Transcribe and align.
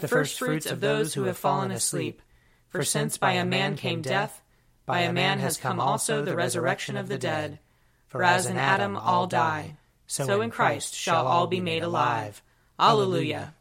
the 0.00 0.08
firstfruits 0.08 0.66
of 0.66 0.80
those 0.80 1.14
who 1.14 1.24
have 1.24 1.38
fallen 1.38 1.70
asleep. 1.70 2.20
For 2.68 2.82
since 2.82 3.16
by 3.16 3.32
a 3.32 3.44
man 3.44 3.76
came 3.76 4.02
death, 4.02 4.42
by 4.84 5.00
a 5.00 5.12
man 5.12 5.38
has 5.38 5.56
come 5.56 5.80
also 5.80 6.22
the 6.22 6.36
resurrection 6.36 6.96
of 6.96 7.08
the 7.08 7.18
dead. 7.18 7.60
For 8.06 8.22
as 8.22 8.46
in 8.46 8.56
Adam 8.56 8.96
all 8.96 9.26
die, 9.26 9.76
so 10.06 10.40
in 10.40 10.50
Christ 10.50 10.94
shall 10.94 11.26
all 11.26 11.46
be 11.46 11.60
made 11.60 11.82
alive. 11.82 12.42
Alleluia. 12.78 13.54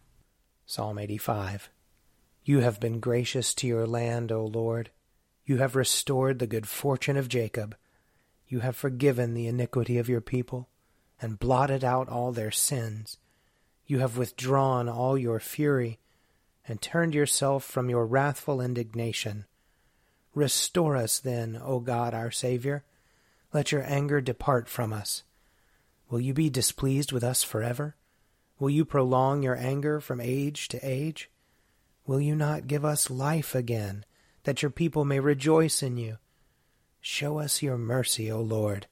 Psalm 0.66 0.98
85. 0.98 1.70
You 2.44 2.60
have 2.60 2.80
been 2.80 3.00
gracious 3.00 3.54
to 3.56 3.68
your 3.68 3.86
land, 3.86 4.32
O 4.32 4.46
Lord. 4.46 4.90
You 5.46 5.58
have 5.58 5.76
restored 5.76 6.40
the 6.40 6.48
good 6.48 6.68
fortune 6.68 7.16
of 7.16 7.30
Jacob. 7.30 7.76
You 8.48 8.60
have 8.60 8.76
forgiven 8.76 9.34
the 9.34 9.48
iniquity 9.48 9.98
of 9.98 10.10
your 10.10 10.22
people, 10.22 10.70
and 11.22 11.40
blotted 11.40 11.84
out 11.84 12.10
all 12.10 12.32
their 12.32 12.52
sins. 12.52 13.18
You 13.86 14.00
have 14.00 14.18
withdrawn 14.18 14.90
all 14.90 15.18
your 15.18 15.40
fury, 15.40 16.00
and 16.68 16.82
turned 16.82 17.14
yourself 17.14 17.64
from 17.64 17.90
your 17.90 18.06
wrathful 18.06 18.62
indignation. 18.62 19.46
Restore 20.34 20.96
us 20.96 21.20
then, 21.20 21.60
O 21.62 21.80
God 21.80 22.14
our 22.14 22.32
Saviour. 22.32 22.84
Let 23.54 23.72
your 23.72 23.84
anger 23.84 24.22
depart 24.22 24.68
from 24.68 24.94
us. 24.94 25.24
Will 26.10 26.20
you 26.20 26.34
be 26.34 26.50
displeased 26.50 27.12
with 27.12 27.24
us 27.24 27.44
forever? 27.44 27.96
Will 28.60 28.70
you 28.70 28.86
prolong 28.86 29.44
your 29.44 29.58
anger 29.58 30.00
from 30.00 30.22
age 30.22 30.68
to 30.70 30.80
age? 30.82 31.30
Will 32.06 32.22
you 32.22 32.36
not 32.36 32.68
give 32.68 32.84
us 32.84 33.10
life 33.10 33.56
again, 33.56 34.06
that 34.44 34.62
your 34.62 34.72
people 34.72 35.06
may 35.06 35.20
rejoice 35.20 35.84
in 35.84 35.98
you? 35.98 36.18
Show 37.00 37.40
us 37.40 37.62
your 37.62 37.78
mercy, 37.78 38.32
O 38.32 38.42
Lord, 38.42 38.88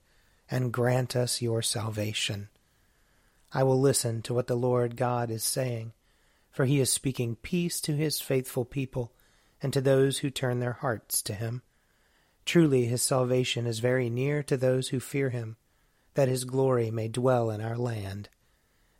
and 0.50 0.73
grant 0.73 1.16
us 1.16 1.41
your 1.41 1.61
salvation. 1.61 2.50
I 3.53 3.63
will 3.63 3.80
listen 3.80 4.22
to 4.23 4.33
what 4.33 4.47
the 4.47 4.56
Lord 4.56 4.95
God 4.95 5.30
is 5.30 5.44
saying, 5.44 5.94
for 6.52 6.66
he 6.66 6.80
is 6.80 6.91
speaking 6.91 7.35
peace 7.38 7.80
to 7.81 7.95
his 7.95 8.19
faithful 8.19 8.66
people 8.66 9.13
and 9.61 9.71
to 9.73 9.81
those 9.81 10.19
who 10.19 10.30
turn 10.30 10.59
their 10.59 10.73
hearts 10.73 11.21
to 11.21 11.33
him. 11.33 11.61
Truly 12.45 12.85
his 12.85 13.02
salvation 13.02 13.67
is 13.67 13.80
very 13.80 14.09
near 14.09 14.44
to 14.44 14.57
those 14.57 14.89
who 14.89 14.99
fear 14.99 15.29
him, 15.29 15.57
that 16.16 16.27
his 16.27 16.44
glory 16.44 16.91
may 16.91 17.07
dwell 17.07 17.50
in 17.50 17.62
our 17.62 17.78
land. 17.78 18.29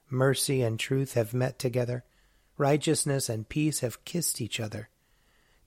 Mercy 0.09 0.62
and 0.62 0.79
truth 0.79 1.13
have 1.13 1.34
met 1.34 1.57
together, 1.59 2.03
righteousness 2.57 3.28
and 3.28 3.50
peace 3.50 3.79
have 3.79 4.06
kissed 4.06 4.39
each 4.39 4.59
other. 4.59 4.89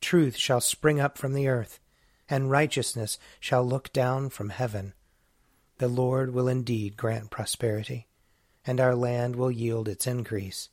Truth 0.00 0.36
shall 0.36 0.60
spring 0.60 1.00
up 1.00 1.18
from 1.18 1.34
the 1.34 1.48
earth, 1.48 1.80
and 2.28 2.50
righteousness 2.50 3.18
shall 3.40 3.64
look 3.64 3.92
down 3.92 4.30
from 4.30 4.50
heaven. 4.50 4.94
The 5.78 5.88
Lord 5.88 6.32
will 6.32 6.48
indeed 6.48 6.96
grant 6.96 7.30
prosperity, 7.30 8.06
and 8.66 8.80
our 8.80 8.94
land 8.94 9.36
will 9.36 9.50
yield 9.50 9.88
its 9.88 10.06
increase. 10.06 10.68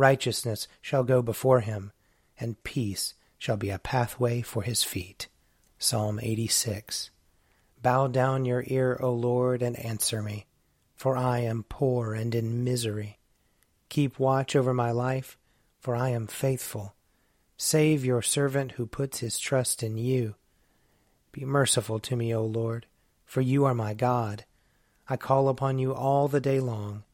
Righteousness 0.00 0.66
shall 0.80 1.04
go 1.04 1.20
before 1.20 1.60
him, 1.60 1.92
and 2.38 2.64
peace 2.64 3.12
shall 3.36 3.58
be 3.58 3.68
a 3.68 3.78
pathway 3.78 4.40
for 4.40 4.62
his 4.62 4.82
feet. 4.82 5.28
Psalm 5.78 6.18
86 6.22 7.10
Bow 7.82 8.06
down 8.06 8.46
your 8.46 8.64
ear, 8.66 8.98
O 9.02 9.12
Lord, 9.12 9.60
and 9.60 9.78
answer 9.78 10.22
me, 10.22 10.46
for 10.96 11.18
I 11.18 11.40
am 11.40 11.66
poor 11.68 12.14
and 12.14 12.34
in 12.34 12.64
misery. 12.64 13.18
Keep 13.90 14.18
watch 14.18 14.56
over 14.56 14.72
my 14.72 14.90
life, 14.90 15.36
for 15.78 15.94
I 15.94 16.08
am 16.08 16.26
faithful. 16.26 16.94
Save 17.58 18.02
your 18.02 18.22
servant 18.22 18.72
who 18.72 18.86
puts 18.86 19.18
his 19.18 19.38
trust 19.38 19.82
in 19.82 19.98
you. 19.98 20.34
Be 21.30 21.44
merciful 21.44 21.98
to 22.00 22.16
me, 22.16 22.34
O 22.34 22.42
Lord, 22.42 22.86
for 23.26 23.42
you 23.42 23.66
are 23.66 23.74
my 23.74 23.92
God. 23.92 24.46
I 25.10 25.18
call 25.18 25.50
upon 25.50 25.78
you 25.78 25.92
all 25.92 26.26
the 26.26 26.40
day 26.40 26.58
long. 26.58 27.04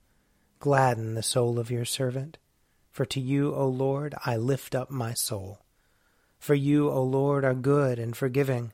Gladden 0.60 1.14
the 1.14 1.22
soul 1.24 1.58
of 1.58 1.72
your 1.72 1.84
servant, 1.84 2.38
for 2.96 3.04
to 3.04 3.20
you, 3.20 3.54
O 3.54 3.68
Lord, 3.68 4.14
I 4.24 4.38
lift 4.38 4.74
up 4.74 4.90
my 4.90 5.12
soul. 5.12 5.60
For 6.38 6.54
you, 6.54 6.88
O 6.88 7.02
Lord, 7.02 7.44
are 7.44 7.52
good 7.52 7.98
and 7.98 8.16
forgiving, 8.16 8.72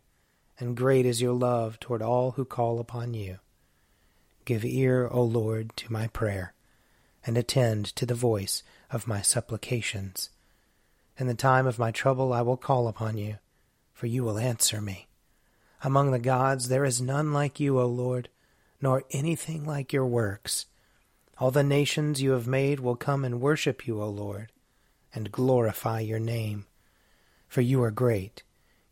and 0.60 0.76
great 0.76 1.04
is 1.04 1.20
your 1.20 1.32
love 1.32 1.80
toward 1.80 2.02
all 2.02 2.30
who 2.30 2.44
call 2.44 2.78
upon 2.78 3.14
you. 3.14 3.40
Give 4.44 4.64
ear, 4.64 5.08
O 5.10 5.24
Lord, 5.24 5.76
to 5.78 5.92
my 5.92 6.06
prayer, 6.06 6.54
and 7.26 7.36
attend 7.36 7.86
to 7.96 8.06
the 8.06 8.14
voice 8.14 8.62
of 8.92 9.08
my 9.08 9.22
supplications. 9.22 10.30
In 11.18 11.26
the 11.26 11.34
time 11.34 11.66
of 11.66 11.80
my 11.80 11.90
trouble 11.90 12.32
I 12.32 12.42
will 12.42 12.56
call 12.56 12.86
upon 12.86 13.18
you, 13.18 13.38
for 13.92 14.06
you 14.06 14.22
will 14.22 14.38
answer 14.38 14.80
me. 14.80 15.08
Among 15.82 16.12
the 16.12 16.20
gods 16.20 16.68
there 16.68 16.84
is 16.84 17.02
none 17.02 17.32
like 17.32 17.58
you, 17.58 17.80
O 17.80 17.86
Lord, 17.86 18.28
nor 18.80 19.02
anything 19.10 19.66
like 19.66 19.92
your 19.92 20.06
works. 20.06 20.66
All 21.42 21.50
the 21.50 21.64
nations 21.64 22.22
you 22.22 22.30
have 22.30 22.46
made 22.46 22.78
will 22.78 22.94
come 22.94 23.24
and 23.24 23.40
worship 23.40 23.86
you, 23.86 24.00
O 24.00 24.08
Lord, 24.08 24.52
and 25.12 25.32
glorify 25.32 25.98
your 25.98 26.20
name 26.20 26.66
for 27.52 27.60
you 27.60 27.82
are 27.82 27.90
great. 27.90 28.42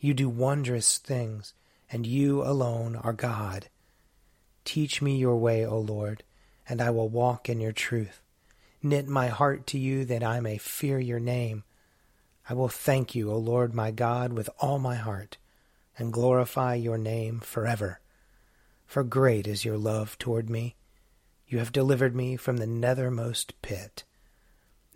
You 0.00 0.12
do 0.12 0.28
wondrous 0.28 0.98
things, 0.98 1.54
and 1.90 2.06
you 2.06 2.42
alone 2.42 2.94
are 2.94 3.14
God. 3.14 3.70
Teach 4.66 5.00
me 5.00 5.16
your 5.16 5.36
way, 5.36 5.64
O 5.64 5.78
Lord, 5.78 6.24
and 6.68 6.82
I 6.82 6.90
will 6.90 7.08
walk 7.08 7.48
in 7.48 7.58
your 7.58 7.72
truth. 7.72 8.20
Knit 8.82 9.08
my 9.08 9.28
heart 9.28 9.66
to 9.68 9.78
you 9.78 10.04
that 10.04 10.22
I 10.22 10.40
may 10.40 10.58
fear 10.58 10.98
your 10.98 11.20
name. 11.20 11.64
I 12.50 12.52
will 12.52 12.68
thank 12.68 13.14
you, 13.14 13.30
O 13.30 13.38
Lord 13.38 13.72
my 13.72 13.90
God, 13.90 14.34
with 14.34 14.50
all 14.58 14.78
my 14.78 14.96
heart, 14.96 15.38
and 15.96 16.12
glorify 16.12 16.74
your 16.74 16.98
name 16.98 17.40
forever. 17.40 18.00
For 18.84 19.02
great 19.02 19.46
is 19.46 19.64
your 19.64 19.78
love 19.78 20.18
toward 20.18 20.50
me. 20.50 20.76
You 21.50 21.58
have 21.58 21.72
delivered 21.72 22.16
me 22.16 22.36
from 22.36 22.56
the 22.56 22.66
nethermost 22.66 23.52
pit. 23.60 24.04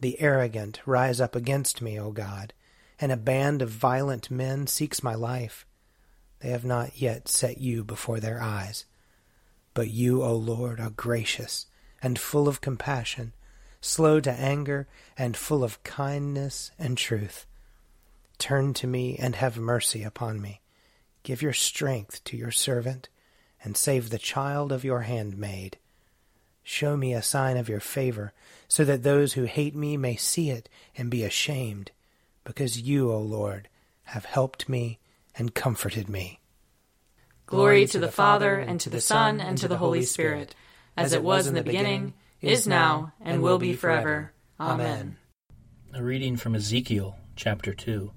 The 0.00 0.18
arrogant 0.18 0.80
rise 0.86 1.20
up 1.20 1.36
against 1.36 1.82
me, 1.82 2.00
O 2.00 2.10
God 2.10 2.54
and 3.00 3.10
a 3.12 3.16
band 3.16 3.62
of 3.62 3.70
violent 3.70 4.30
men 4.30 4.66
seeks 4.66 5.02
my 5.02 5.14
life. 5.14 5.66
They 6.40 6.50
have 6.50 6.64
not 6.64 7.00
yet 7.00 7.28
set 7.28 7.58
you 7.58 7.84
before 7.84 8.20
their 8.20 8.40
eyes. 8.40 8.84
But 9.72 9.90
you, 9.90 10.22
O 10.22 10.34
Lord, 10.34 10.80
are 10.80 10.90
gracious 10.90 11.66
and 12.02 12.18
full 12.18 12.48
of 12.48 12.60
compassion, 12.60 13.32
slow 13.80 14.20
to 14.20 14.30
anger, 14.30 14.86
and 15.18 15.36
full 15.36 15.64
of 15.64 15.82
kindness 15.82 16.70
and 16.78 16.96
truth. 16.96 17.46
Turn 18.38 18.74
to 18.74 18.86
me 18.86 19.16
and 19.16 19.36
have 19.36 19.56
mercy 19.56 20.02
upon 20.02 20.40
me. 20.40 20.60
Give 21.22 21.42
your 21.42 21.52
strength 21.52 22.22
to 22.24 22.36
your 22.36 22.50
servant, 22.50 23.08
and 23.62 23.76
save 23.76 24.10
the 24.10 24.18
child 24.18 24.72
of 24.72 24.84
your 24.84 25.02
handmaid. 25.02 25.78
Show 26.64 26.96
me 26.96 27.12
a 27.12 27.22
sign 27.22 27.56
of 27.56 27.68
your 27.68 27.78
favor, 27.78 28.32
so 28.66 28.84
that 28.84 29.02
those 29.02 29.34
who 29.34 29.44
hate 29.44 29.76
me 29.76 29.96
may 29.96 30.16
see 30.16 30.50
it 30.50 30.68
and 30.96 31.10
be 31.10 31.22
ashamed 31.22 31.92
because 32.42 32.80
you, 32.80 33.12
O 33.12 33.18
Lord, 33.18 33.68
have 34.04 34.24
helped 34.24 34.68
me 34.68 34.98
and 35.36 35.54
comforted 35.54 36.08
me. 36.08 36.40
Glory 37.46 37.86
to 37.86 37.98
the 37.98 38.10
Father, 38.10 38.56
and 38.56 38.80
to 38.80 38.90
the 38.90 39.00
Son, 39.00 39.40
and 39.40 39.58
to 39.58 39.68
the 39.68 39.76
Holy 39.76 40.02
Spirit, 40.02 40.54
as 40.96 41.12
it 41.12 41.22
was 41.22 41.46
in 41.46 41.54
the 41.54 41.62
beginning, 41.62 42.14
is 42.40 42.66
now, 42.66 43.12
and 43.20 43.42
will 43.42 43.58
be 43.58 43.74
forever. 43.74 44.32
Amen. 44.58 45.18
A 45.92 46.02
reading 46.02 46.36
from 46.36 46.54
Ezekiel 46.54 47.16
chapter 47.36 47.74
2. 47.74 48.10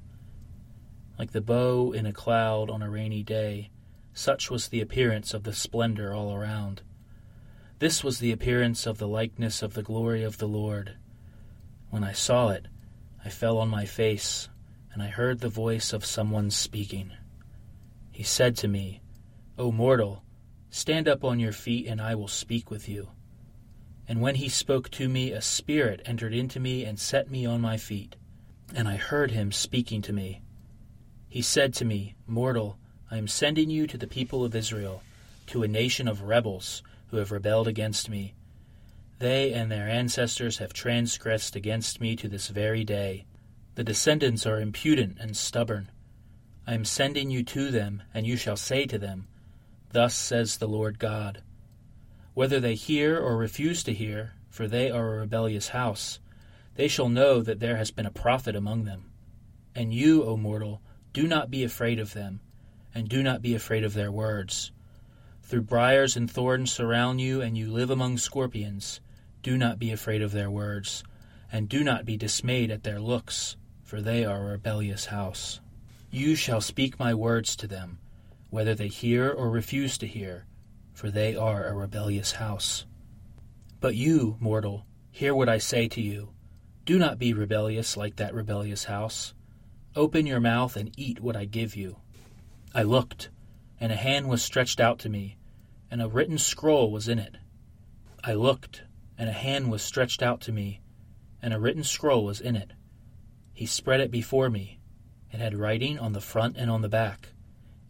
Like 1.19 1.31
the 1.31 1.41
bow 1.41 1.91
in 1.91 2.05
a 2.05 2.13
cloud 2.13 2.69
on 2.69 2.81
a 2.81 2.89
rainy 2.89 3.23
day, 3.23 3.71
such 4.13 4.49
was 4.49 4.69
the 4.69 4.81
appearance 4.81 5.33
of 5.33 5.43
the 5.43 5.53
splendor 5.53 6.13
all 6.13 6.33
around. 6.33 6.81
This 7.79 8.03
was 8.03 8.17
the 8.17 8.31
appearance 8.31 8.87
of 8.87 8.97
the 8.97 9.07
likeness 9.07 9.61
of 9.61 9.75
the 9.75 9.83
glory 9.83 10.23
of 10.23 10.39
the 10.39 10.47
Lord. 10.47 10.97
When 11.91 12.03
I 12.03 12.11
saw 12.11 12.49
it, 12.49 12.65
I 13.23 13.29
fell 13.29 13.59
on 13.59 13.69
my 13.69 13.85
face, 13.85 14.49
and 14.91 15.03
I 15.03 15.09
heard 15.09 15.41
the 15.41 15.47
voice 15.47 15.93
of 15.93 16.03
someone 16.03 16.49
speaking. 16.49 17.11
He 18.09 18.23
said 18.23 18.57
to 18.57 18.67
me, 18.67 19.01
O 19.59 19.71
mortal, 19.71 20.23
stand 20.71 21.07
up 21.07 21.23
on 21.23 21.39
your 21.39 21.51
feet, 21.51 21.85
and 21.85 22.01
I 22.01 22.15
will 22.15 22.27
speak 22.27 22.71
with 22.71 22.89
you. 22.89 23.09
And 24.07 24.21
when 24.21 24.35
he 24.35 24.49
spoke 24.49 24.89
to 24.91 25.07
me, 25.07 25.31
a 25.31 25.41
spirit 25.41 26.01
entered 26.03 26.33
into 26.33 26.59
me 26.59 26.83
and 26.83 26.97
set 26.97 27.29
me 27.29 27.45
on 27.45 27.61
my 27.61 27.77
feet. 27.77 28.15
And 28.73 28.87
I 28.87 28.95
heard 28.95 29.29
him 29.29 29.51
speaking 29.51 30.01
to 30.01 30.13
me. 30.13 30.41
He 31.29 31.43
said 31.43 31.75
to 31.75 31.85
me, 31.85 32.15
Mortal, 32.25 32.79
I 33.11 33.17
am 33.17 33.27
sending 33.27 33.69
you 33.69 33.85
to 33.85 33.99
the 33.99 34.07
people 34.07 34.43
of 34.43 34.55
Israel, 34.55 35.03
to 35.47 35.61
a 35.61 35.67
nation 35.67 36.07
of 36.07 36.23
rebels 36.23 36.81
who 37.07 37.17
have 37.17 37.31
rebelled 37.31 37.67
against 37.67 38.09
me. 38.09 38.35
They 39.19 39.53
and 39.53 39.71
their 39.71 39.87
ancestors 39.89 40.59
have 40.59 40.73
transgressed 40.73 41.55
against 41.55 41.99
me 41.99 42.15
to 42.17 42.27
this 42.27 42.49
very 42.49 42.83
day. 42.83 43.25
The 43.75 43.83
descendants 43.83 44.45
are 44.45 44.59
impudent 44.59 45.17
and 45.19 45.35
stubborn. 45.35 45.91
I 46.67 46.73
am 46.73 46.85
sending 46.85 47.31
you 47.31 47.43
to 47.43 47.71
them, 47.71 48.03
and 48.13 48.27
you 48.27 48.37
shall 48.37 48.57
say 48.57 48.85
to 48.85 48.97
them, 48.97 49.27
Thus 49.91 50.15
says 50.15 50.57
the 50.57 50.67
Lord 50.67 50.99
God. 50.99 51.41
Whether 52.33 52.59
they 52.59 52.75
hear 52.75 53.17
or 53.17 53.37
refuse 53.37 53.83
to 53.83 53.93
hear, 53.93 54.33
for 54.49 54.67
they 54.67 54.91
are 54.91 55.15
a 55.15 55.19
rebellious 55.19 55.69
house, 55.69 56.19
they 56.75 56.87
shall 56.87 57.09
know 57.09 57.41
that 57.41 57.59
there 57.59 57.77
has 57.77 57.89
been 57.89 58.05
a 58.05 58.11
prophet 58.11 58.55
among 58.55 58.83
them. 58.83 59.11
And 59.73 59.93
you, 59.93 60.23
O 60.23 60.37
mortal, 60.37 60.81
do 61.13 61.27
not 61.27 61.49
be 61.49 61.63
afraid 61.63 61.99
of 61.99 62.13
them, 62.13 62.41
and 62.93 63.09
do 63.09 63.23
not 63.23 63.41
be 63.41 63.55
afraid 63.55 63.83
of 63.83 63.93
their 63.93 64.11
words. 64.11 64.71
Through 65.47 65.63
briars 65.63 66.15
and 66.15 66.29
thorns 66.29 66.71
surround 66.71 67.19
you, 67.19 67.41
and 67.41 67.57
you 67.57 67.71
live 67.71 67.89
among 67.89 68.19
scorpions. 68.19 69.01
Do 69.41 69.57
not 69.57 69.79
be 69.79 69.91
afraid 69.91 70.21
of 70.21 70.31
their 70.31 70.51
words, 70.51 71.03
and 71.51 71.67
do 71.67 71.83
not 71.83 72.05
be 72.05 72.15
dismayed 72.15 72.69
at 72.69 72.83
their 72.83 73.01
looks, 73.01 73.57
for 73.83 73.99
they 73.99 74.23
are 74.23 74.37
a 74.37 74.51
rebellious 74.51 75.07
house. 75.07 75.59
You 76.11 76.35
shall 76.35 76.61
speak 76.61 76.99
my 76.99 77.13
words 77.13 77.55
to 77.55 77.67
them, 77.67 77.97
whether 78.51 78.75
they 78.75 78.87
hear 78.87 79.29
or 79.29 79.49
refuse 79.49 79.97
to 79.97 80.07
hear 80.07 80.45
for 80.97 81.11
they 81.11 81.35
are 81.35 81.65
a 81.65 81.75
rebellious 81.75 82.31
house. 82.31 82.87
But 83.79 83.93
you, 83.93 84.35
mortal, 84.39 84.87
hear 85.11 85.35
what 85.35 85.47
I 85.47 85.59
say 85.59 85.87
to 85.89 86.01
you. 86.01 86.29
Do 86.85 86.97
not 86.97 87.19
be 87.19 87.33
rebellious 87.33 87.95
like 87.95 88.15
that 88.15 88.33
rebellious 88.33 88.85
house. 88.85 89.35
Open 89.95 90.25
your 90.25 90.39
mouth 90.39 90.75
and 90.75 90.91
eat 90.97 91.19
what 91.19 91.35
I 91.35 91.45
give 91.45 91.75
you. 91.75 91.97
I 92.73 92.81
looked, 92.81 93.29
and 93.79 93.91
a 93.91 93.95
hand 93.95 94.27
was 94.27 94.41
stretched 94.41 94.79
out 94.79 94.99
to 94.99 95.09
me, 95.09 95.37
and 95.89 96.01
a 96.01 96.07
written 96.07 96.37
scroll 96.37 96.91
was 96.91 97.07
in 97.07 97.19
it. 97.19 97.37
I 98.23 98.33
looked, 98.33 98.83
and 99.17 99.29
a 99.29 99.33
hand 99.33 99.71
was 99.71 99.81
stretched 99.81 100.21
out 100.21 100.41
to 100.41 100.51
me, 100.51 100.81
and 101.41 101.53
a 101.53 101.59
written 101.59 101.83
scroll 101.83 102.25
was 102.25 102.41
in 102.41 102.55
it. 102.55 102.71
He 103.53 103.65
spread 103.65 103.99
it 103.99 104.11
before 104.11 104.49
me. 104.49 104.79
It 105.31 105.39
had 105.39 105.55
writing 105.55 105.99
on 105.99 106.13
the 106.13 106.21
front 106.21 106.57
and 106.57 106.69
on 106.71 106.81
the 106.81 106.89
back, 106.89 107.29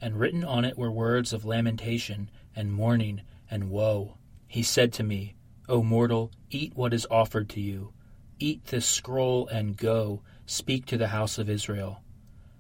and 0.02 0.20
written 0.20 0.44
on 0.44 0.66
it 0.66 0.78
were 0.78 0.92
words 0.92 1.34
of 1.34 1.46
lamentation 1.46 2.30
and 2.56 2.72
mourning 2.72 3.22
and 3.50 3.70
woe. 3.70 4.18
He 4.48 4.64
said 4.64 4.94
to 4.94 5.04
me, 5.04 5.36
O 5.70 5.84
mortal, 5.84 6.32
eat 6.50 6.76
what 6.76 6.94
is 6.94 7.08
offered 7.12 7.50
to 7.50 7.62
you. 7.62 7.94
Eat 8.40 8.66
this 8.66 8.86
scroll 8.86 9.48
and 9.48 9.76
go, 9.76 10.22
speak 10.46 10.86
to 10.86 10.98
the 10.98 11.08
house 11.08 11.38
of 11.38 11.50
Israel. 11.50 12.02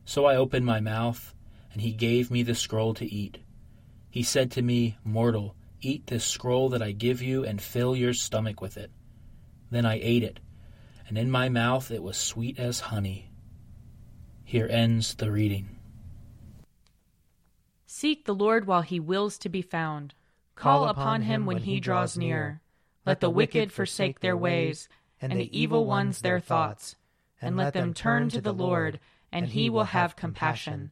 So 0.03 0.25
I 0.25 0.35
opened 0.35 0.65
my 0.65 0.80
mouth, 0.80 1.33
and 1.71 1.81
he 1.81 1.91
gave 1.91 2.31
me 2.31 2.43
the 2.43 2.55
scroll 2.55 2.93
to 2.95 3.05
eat. 3.05 3.39
He 4.09 4.23
said 4.23 4.51
to 4.51 4.61
me, 4.61 4.97
Mortal, 5.03 5.55
eat 5.81 6.07
this 6.07 6.25
scroll 6.25 6.69
that 6.69 6.81
I 6.81 6.91
give 6.91 7.21
you, 7.21 7.43
and 7.43 7.61
fill 7.61 7.95
your 7.95 8.13
stomach 8.13 8.61
with 8.61 8.77
it. 8.77 8.91
Then 9.69 9.85
I 9.85 9.99
ate 10.01 10.23
it, 10.23 10.39
and 11.07 11.17
in 11.17 11.29
my 11.29 11.49
mouth 11.49 11.91
it 11.91 12.01
was 12.01 12.17
sweet 12.17 12.57
as 12.57 12.79
honey. 12.79 13.31
Here 14.43 14.67
ends 14.69 15.15
the 15.15 15.31
reading. 15.31 15.77
Seek 17.85 18.25
the 18.25 18.35
Lord 18.35 18.65
while 18.67 18.81
he 18.81 18.99
wills 18.99 19.37
to 19.39 19.49
be 19.49 19.61
found. 19.61 20.13
Call 20.55 20.87
upon 20.87 21.21
him 21.23 21.45
when 21.45 21.57
he 21.57 21.79
draws 21.79 22.17
near. 22.17 22.61
Let 23.05 23.19
the 23.19 23.29
wicked 23.29 23.71
forsake 23.71 24.19
their 24.19 24.35
ways, 24.35 24.89
and 25.21 25.33
the 25.33 25.57
evil 25.57 25.85
ones 25.85 26.21
their 26.21 26.39
thoughts. 26.39 26.95
And 27.41 27.55
let 27.55 27.73
them 27.73 27.93
turn 27.93 28.29
to 28.29 28.41
the 28.41 28.53
Lord, 28.53 28.99
and 29.31 29.47
he 29.47 29.69
will 29.69 29.85
have 29.85 30.15
compassion. 30.15 30.91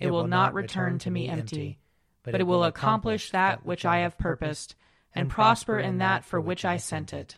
It 0.00 0.10
will 0.10 0.26
not 0.26 0.54
return 0.54 0.98
to 1.00 1.10
me 1.10 1.28
empty, 1.28 1.78
but 2.22 2.40
it 2.40 2.46
will 2.46 2.64
accomplish 2.64 3.30
that 3.30 3.64
which 3.64 3.84
I 3.84 3.98
have 3.98 4.18
purposed, 4.18 4.74
and 5.14 5.28
prosper 5.28 5.78
in 5.78 5.98
that 5.98 6.24
for 6.24 6.40
which 6.40 6.64
I 6.64 6.78
sent 6.78 7.12
it. 7.12 7.36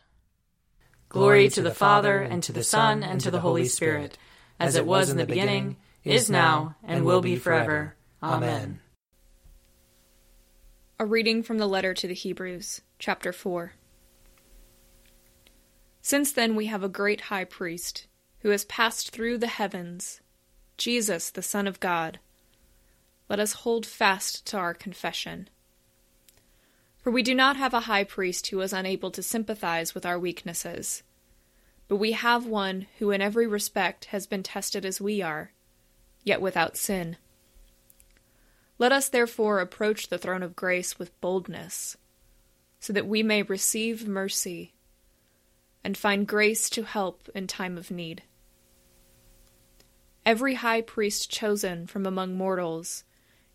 Glory 1.08 1.48
to 1.50 1.62
the 1.62 1.74
Father, 1.74 2.18
and 2.18 2.42
to 2.44 2.52
the 2.52 2.62
Son, 2.62 3.02
and 3.02 3.20
to 3.20 3.30
the 3.30 3.40
Holy 3.40 3.66
Spirit, 3.66 4.16
as 4.60 4.76
it 4.76 4.86
was 4.86 5.10
in 5.10 5.16
the 5.16 5.26
beginning, 5.26 5.76
is 6.04 6.30
now, 6.30 6.76
and 6.84 7.04
will 7.04 7.20
be 7.20 7.36
forever. 7.36 7.96
Amen. 8.22 8.80
A 10.98 11.04
reading 11.04 11.42
from 11.42 11.58
the 11.58 11.66
letter 11.66 11.94
to 11.94 12.06
the 12.06 12.14
Hebrews, 12.14 12.80
chapter 12.98 13.32
4. 13.32 13.72
Since 16.00 16.32
then 16.32 16.54
we 16.54 16.66
have 16.66 16.84
a 16.84 16.88
great 16.88 17.22
high 17.22 17.44
priest, 17.44 18.06
who 18.40 18.50
has 18.50 18.64
passed 18.64 19.10
through 19.10 19.38
the 19.38 19.48
heavens, 19.48 20.20
Jesus, 20.78 21.30
the 21.30 21.42
Son 21.42 21.66
of 21.66 21.80
God. 21.80 22.20
Let 23.32 23.40
us 23.40 23.54
hold 23.54 23.86
fast 23.86 24.44
to 24.48 24.58
our 24.58 24.74
confession. 24.74 25.48
For 26.98 27.10
we 27.10 27.22
do 27.22 27.34
not 27.34 27.56
have 27.56 27.72
a 27.72 27.88
high 27.88 28.04
priest 28.04 28.48
who 28.48 28.60
is 28.60 28.74
unable 28.74 29.10
to 29.10 29.22
sympathize 29.22 29.94
with 29.94 30.04
our 30.04 30.18
weaknesses, 30.18 31.02
but 31.88 31.96
we 31.96 32.12
have 32.12 32.44
one 32.44 32.88
who 32.98 33.10
in 33.10 33.22
every 33.22 33.46
respect 33.46 34.04
has 34.12 34.26
been 34.26 34.42
tested 34.42 34.84
as 34.84 35.00
we 35.00 35.22
are, 35.22 35.52
yet 36.22 36.42
without 36.42 36.76
sin. 36.76 37.16
Let 38.76 38.92
us 38.92 39.08
therefore 39.08 39.60
approach 39.60 40.08
the 40.08 40.18
throne 40.18 40.42
of 40.42 40.54
grace 40.54 40.98
with 40.98 41.18
boldness, 41.22 41.96
so 42.80 42.92
that 42.92 43.06
we 43.06 43.22
may 43.22 43.42
receive 43.42 44.06
mercy 44.06 44.74
and 45.82 45.96
find 45.96 46.28
grace 46.28 46.68
to 46.68 46.82
help 46.82 47.30
in 47.34 47.46
time 47.46 47.78
of 47.78 47.90
need. 47.90 48.24
Every 50.26 50.56
high 50.56 50.82
priest 50.82 51.30
chosen 51.30 51.86
from 51.86 52.04
among 52.04 52.36
mortals 52.36 53.04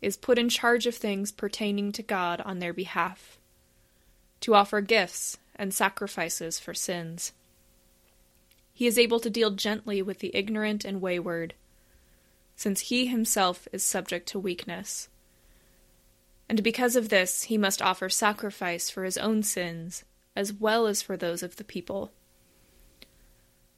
is 0.01 0.17
put 0.17 0.37
in 0.37 0.49
charge 0.49 0.85
of 0.85 0.95
things 0.95 1.31
pertaining 1.31 1.91
to 1.93 2.03
God 2.03 2.41
on 2.41 2.59
their 2.59 2.73
behalf, 2.73 3.37
to 4.41 4.55
offer 4.55 4.81
gifts 4.81 5.37
and 5.55 5.73
sacrifices 5.73 6.59
for 6.59 6.73
sins. 6.73 7.31
He 8.73 8.85
is 8.85 8.99
able 8.99 9.19
to 9.21 9.29
deal 9.29 9.51
gently 9.51 10.01
with 10.01 10.19
the 10.19 10.35
ignorant 10.35 10.85
and 10.85 11.01
wayward, 11.01 11.55
since 12.55 12.81
he 12.81 13.07
himself 13.07 13.67
is 13.71 13.83
subject 13.83 14.27
to 14.29 14.39
weakness 14.39 15.09
and 16.49 16.63
because 16.63 16.95
of 16.95 17.09
this 17.09 17.43
he 17.43 17.57
must 17.57 17.81
offer 17.81 18.09
sacrifice 18.09 18.89
for 18.89 19.03
his 19.03 19.17
own 19.17 19.43
sins, 19.43 20.03
as 20.35 20.53
well 20.53 20.87
as 20.87 21.01
for 21.01 21.17
those 21.17 21.43
of 21.43 21.57
the 21.57 21.63
people. 21.63 22.11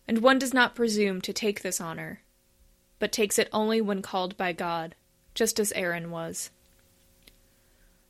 And 0.07 0.19
one 0.19 0.39
does 0.39 0.53
not 0.53 0.75
presume 0.75 1.21
to 1.21 1.33
take 1.33 1.61
this 1.61 1.81
honor, 1.81 2.21
but 2.99 3.11
takes 3.11 3.39
it 3.39 3.49
only 3.51 3.81
when 3.81 4.01
called 4.01 4.37
by 4.37 4.53
God, 4.53 4.95
just 5.33 5.59
as 5.59 5.71
Aaron 5.73 6.11
was. 6.11 6.51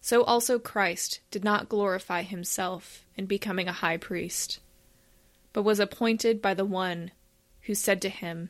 So 0.02 0.24
also 0.24 0.60
Christ 0.60 1.20
did 1.30 1.44
not 1.44 1.70
glorify 1.70 2.24
himself 2.24 3.06
in 3.16 3.26
becoming 3.26 3.68
a 3.68 3.74
high 3.74 3.98
priest, 3.98 4.60
but 5.54 5.64
was 5.64 5.80
appointed 5.80 6.42
by 6.42 6.54
the 6.54 6.66
one 6.66 7.12
who 7.62 7.76
said 7.76 8.02
to 8.02 8.10
him, 8.10 8.50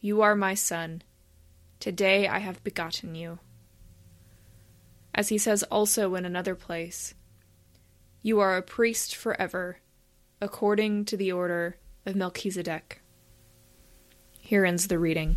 You 0.00 0.22
are 0.22 0.34
my 0.34 0.54
son, 0.54 1.02
today 1.78 2.26
I 2.26 2.38
have 2.38 2.64
begotten 2.64 3.14
you 3.14 3.38
as 5.14 5.28
he 5.28 5.38
says 5.38 5.62
also 5.64 6.14
in 6.14 6.24
another 6.24 6.54
place 6.54 7.14
You 8.22 8.40
are 8.40 8.56
a 8.56 8.62
priest 8.62 9.16
forever, 9.16 9.78
according 10.40 11.06
to 11.06 11.16
the 11.16 11.32
order 11.32 11.76
of 12.06 12.16
Melchizedek. 12.16 13.00
Here 14.38 14.64
ends 14.64 14.88
the 14.88 14.98
reading. 14.98 15.36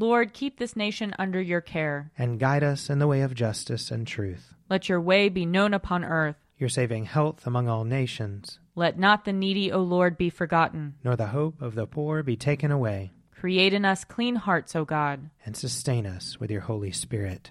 Lord, 0.00 0.32
keep 0.32 0.58
this 0.58 0.76
nation 0.76 1.12
under 1.18 1.40
your 1.40 1.60
care. 1.60 2.12
And 2.16 2.38
guide 2.38 2.62
us 2.62 2.88
in 2.88 3.00
the 3.00 3.08
way 3.08 3.22
of 3.22 3.34
justice 3.34 3.90
and 3.90 4.06
truth. 4.06 4.54
Let 4.70 4.88
your 4.88 5.00
way 5.00 5.28
be 5.28 5.44
known 5.44 5.74
upon 5.74 6.04
earth. 6.04 6.36
Your 6.56 6.68
saving 6.68 7.06
health 7.06 7.46
among 7.46 7.68
all 7.68 7.84
nations. 7.84 8.60
Let 8.76 8.96
not 8.96 9.24
the 9.24 9.32
needy, 9.32 9.72
O 9.72 9.80
Lord, 9.80 10.16
be 10.16 10.30
forgotten. 10.30 10.94
Nor 11.02 11.16
the 11.16 11.26
hope 11.26 11.60
of 11.60 11.74
the 11.74 11.86
poor 11.86 12.22
be 12.22 12.36
taken 12.36 12.70
away. 12.70 13.10
Create 13.34 13.72
in 13.72 13.84
us 13.84 14.04
clean 14.04 14.36
hearts, 14.36 14.76
O 14.76 14.84
God. 14.84 15.30
And 15.44 15.56
sustain 15.56 16.06
us 16.06 16.38
with 16.38 16.50
your 16.50 16.60
Holy 16.60 16.92
Spirit. 16.92 17.50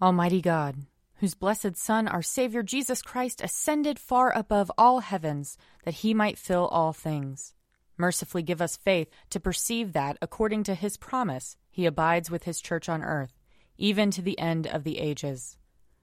Almighty 0.00 0.40
God, 0.40 0.76
whose 1.16 1.34
blessed 1.34 1.76
Son, 1.76 2.08
our 2.08 2.22
Savior 2.22 2.62
Jesus 2.62 3.02
Christ, 3.02 3.42
ascended 3.42 3.98
far 3.98 4.32
above 4.34 4.72
all 4.78 5.00
heavens, 5.00 5.58
that 5.84 5.94
he 5.94 6.14
might 6.14 6.38
fill 6.38 6.66
all 6.68 6.94
things. 6.94 7.52
Mercifully 8.02 8.42
give 8.42 8.60
us 8.60 8.76
faith 8.76 9.08
to 9.30 9.38
perceive 9.38 9.92
that, 9.92 10.18
according 10.20 10.64
to 10.64 10.74
his 10.74 10.96
promise, 10.96 11.56
he 11.70 11.86
abides 11.86 12.32
with 12.32 12.42
his 12.42 12.60
church 12.60 12.88
on 12.88 13.00
earth, 13.00 13.38
even 13.78 14.10
to 14.10 14.20
the 14.20 14.36
end 14.40 14.66
of 14.66 14.82
the 14.82 14.98
ages. 14.98 15.56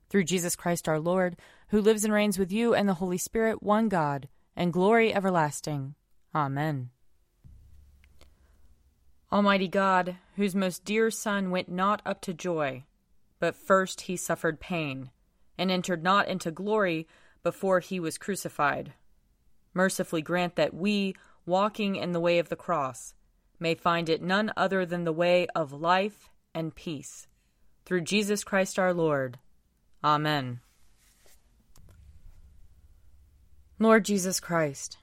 Through 0.10 0.24
Jesus 0.24 0.56
Christ 0.56 0.88
our 0.88 0.98
Lord, 0.98 1.36
who 1.72 1.82
lives 1.82 2.06
and 2.06 2.14
reigns 2.14 2.40
with 2.40 2.54
you 2.54 2.74
and 2.74 2.88
the 2.88 2.94
Holy 2.94 3.18
Spirit, 3.18 3.62
one 3.62 3.90
God, 3.90 4.30
and 4.56 4.72
glory 4.72 5.14
everlasting. 5.14 5.96
Amen. 6.34 6.92
Almighty 9.30 9.68
God, 9.68 10.16
whose 10.38 10.56
most 10.56 10.86
dear 10.86 11.12
Son 11.12 11.52
went 11.52 11.68
not 11.68 12.02
up 12.06 12.22
to 12.22 12.34
joy, 12.34 12.86
but 13.42 13.58
first 13.58 14.00
he 14.00 14.16
suffered 14.16 14.62
pain, 14.62 15.10
and 15.58 15.70
entered 15.70 16.02
not 16.02 16.30
into 16.30 16.50
glory 16.50 17.10
before 17.44 17.82
he 17.82 18.00
was 18.00 18.18
crucified. 18.18 18.94
Mercifully 19.74 20.22
grant 20.22 20.56
that 20.56 20.74
we, 20.74 21.14
walking 21.50 21.96
in 21.98 22.14
the 22.14 22.20
way 22.20 22.40
of 22.40 22.48
the 22.48 22.56
cross, 22.56 23.14
may 23.60 23.76
find 23.76 24.08
it 24.08 24.22
none 24.22 24.54
other 24.56 24.86
than 24.86 25.04
the 25.04 25.12
way 25.12 25.48
of 25.56 25.74
life 25.74 26.30
and 26.54 26.74
peace. 26.74 27.28
Through 27.86 28.02
Jesus 28.02 28.44
Christ 28.44 28.80
our 28.80 28.94
Lord. 28.94 29.40
Amen. 30.04 30.62
Lord 33.80 34.06
Jesus 34.06 34.40
Christ, 34.40 34.98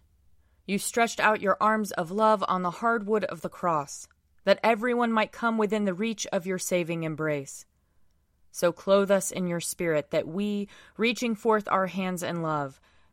you 0.66 0.78
stretched 0.78 1.20
out 1.20 1.40
your 1.40 1.56
arms 1.60 1.92
of 1.92 2.10
love 2.10 2.44
on 2.46 2.62
the 2.62 2.70
hard 2.70 3.06
wood 3.06 3.24
of 3.24 3.40
the 3.40 3.48
cross, 3.48 4.06
that 4.44 4.60
everyone 4.62 5.12
might 5.12 5.32
come 5.32 5.58
within 5.58 5.84
the 5.84 5.94
reach 5.94 6.26
of 6.32 6.46
your 6.46 6.58
saving 6.58 7.02
embrace. 7.02 7.66
So 8.52 8.72
clothe 8.72 9.10
us 9.10 9.30
in 9.30 9.46
your 9.46 9.60
spirit, 9.60 10.10
that 10.12 10.26
we, 10.26 10.68
reaching 10.96 11.34
forth 11.34 11.68
our 11.68 11.86
hands 11.86 12.22
in 12.22 12.42
love, 12.42 12.80